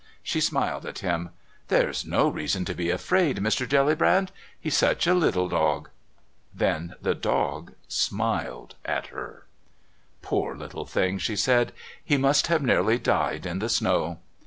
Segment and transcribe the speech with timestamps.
[0.23, 1.29] She smiled at him.
[1.67, 3.69] "There's no reason to be afraid, Mr.
[3.69, 4.31] Jellybrand....
[4.59, 5.89] He's such a little dog."
[6.51, 9.45] Then the dog smiled at her.
[10.23, 11.71] "Poor little thing," she said.
[12.03, 14.17] "He must have nearly died in the snow."